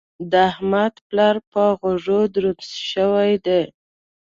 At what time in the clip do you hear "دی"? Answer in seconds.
3.45-3.61